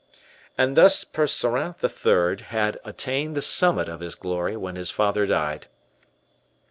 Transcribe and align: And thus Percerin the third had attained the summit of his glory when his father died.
And 0.57 0.75
thus 0.75 1.03
Percerin 1.03 1.75
the 1.79 1.87
third 1.87 2.41
had 2.49 2.79
attained 2.83 3.35
the 3.35 3.41
summit 3.43 3.87
of 3.87 3.99
his 3.99 4.15
glory 4.15 4.57
when 4.57 4.75
his 4.75 4.89
father 4.89 5.27
died. 5.27 5.67